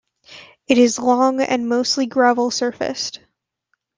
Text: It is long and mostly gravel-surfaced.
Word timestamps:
It 0.65 0.79
is 0.79 0.97
long 0.97 1.41
and 1.41 1.69
mostly 1.69 2.07
gravel-surfaced. 2.07 3.19